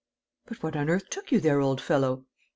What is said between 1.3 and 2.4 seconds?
you there, old fellow?"